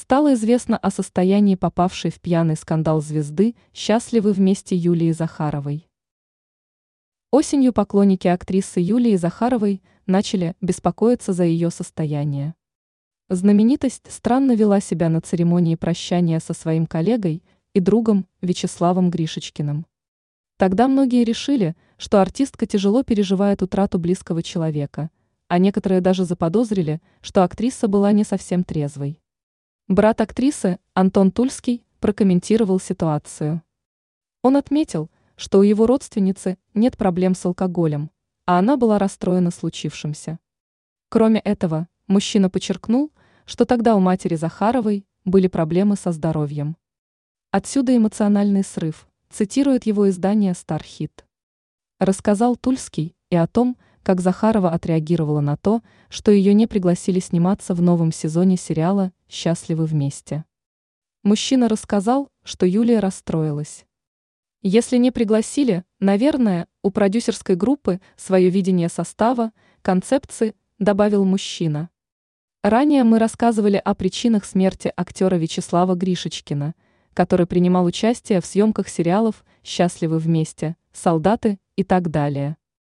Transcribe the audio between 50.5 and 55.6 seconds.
«Стархит». Рассказал Тульский и о том, как Захарова отреагировала на